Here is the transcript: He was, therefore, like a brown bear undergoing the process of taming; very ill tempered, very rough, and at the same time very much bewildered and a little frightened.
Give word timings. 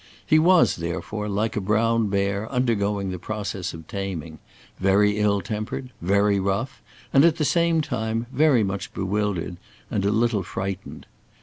He 0.25 0.39
was, 0.39 0.77
therefore, 0.77 1.29
like 1.29 1.55
a 1.55 1.61
brown 1.61 2.07
bear 2.07 2.51
undergoing 2.51 3.11
the 3.11 3.19
process 3.19 3.71
of 3.71 3.87
taming; 3.87 4.39
very 4.79 5.19
ill 5.19 5.41
tempered, 5.41 5.91
very 6.01 6.39
rough, 6.39 6.81
and 7.13 7.23
at 7.23 7.35
the 7.35 7.45
same 7.45 7.81
time 7.81 8.25
very 8.31 8.63
much 8.63 8.91
bewildered 8.95 9.57
and 9.91 10.03
a 10.03 10.09
little 10.11 10.41
frightened. 10.41 11.05